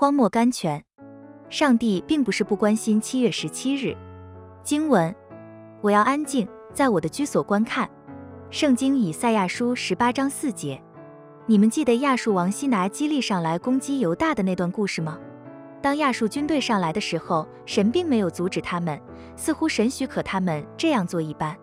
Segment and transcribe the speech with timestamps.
[0.00, 0.80] 荒漠甘泉。
[1.50, 3.96] 上帝并不是不关心七月十七日。
[4.62, 5.12] 经文：
[5.80, 7.90] 我要安静，在我的居所观看。
[8.48, 10.80] 圣经以赛亚书十八章四节。
[11.46, 15.18] 你们记得亚述王西拿基利上来攻击犹大的那段故事吗？
[15.82, 19.00] 当亚述军队上来的时候，神并没有阻止他们，
[19.34, 21.56] 似乎神许可他们这样做一般。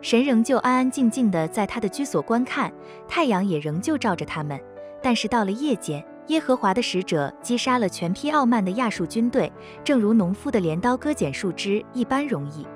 [0.00, 2.72] 神仍旧安安静静的在他的居所观看，
[3.08, 4.60] 太阳也仍旧照着他们。
[5.02, 9.52] 但是到了夜间，耶和华的使者击杀了全批傲慢的亚述军队，
[9.82, 12.66] 正如农夫的镰刀割剪树枝一般容易。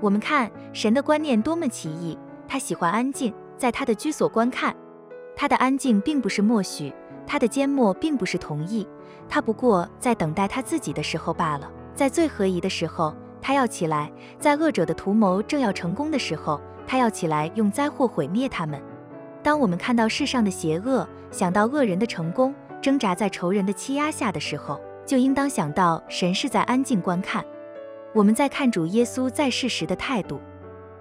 [0.00, 4.74] 我们看神的观念多么奇异，他喜欢安静，在他的居所观看。
[5.36, 6.92] 他的安静并不是默许，
[7.26, 8.88] 他的缄默并不是同意，
[9.28, 11.70] 他不过在等待他自己的时候罢了。
[11.94, 18.80] 在最合宜的时候，他要起来；在恶者的图谋正要成功的时候，他要起来，用灾祸毁灭他们。
[19.42, 27.44] 当我们看到世上的邪恶，想到恶人的成功，挣扎在仇人的欺压下的时候，就应当想到神是在安静观看。
[28.14, 30.40] 我们在看主耶稣在世时的态度。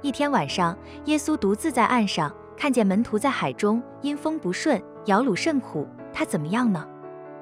[0.01, 2.33] 一天晚上，耶稣独自在岸上。
[2.57, 6.83] 看见门徒在海中因风不顺，摇橹甚苦，他怎么样呢？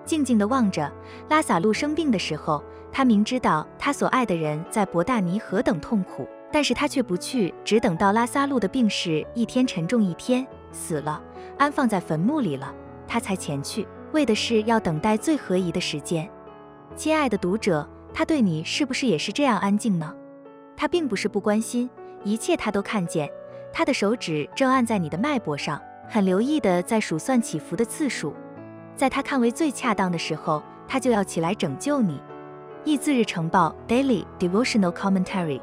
[0.03, 0.91] 静静地望着
[1.29, 11.23] 拉萨路生病的时候，他明知道他所爱的人在伯大尼何等痛苦，但是他却不去，只等到拉萨路的病势一天沉重一天，死了，
[11.57, 12.75] 安放在坟墓里了，
[13.07, 16.27] 他才前去，为的是要等待最合宜的时间。
[16.95, 20.15] 亲爱的读者，他对你是不是也是这样安静呢？
[20.77, 21.89] 他并不是不关心，
[22.23, 23.29] 一切他都看见。
[23.73, 28.33] 他的手指正按在你的脉搏上，很留意的在数算起伏的次数，
[28.95, 32.13] 在他看为最恰当的时候，他就要起来拯救你。
[32.85, 35.59] 《易字日成报》Daily Devotional Commentary。